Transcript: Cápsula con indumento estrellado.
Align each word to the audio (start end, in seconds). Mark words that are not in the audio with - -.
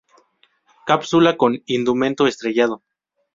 Cápsula 0.87 1.37
con 1.37 1.61
indumento 1.67 2.25
estrellado. 2.25 2.81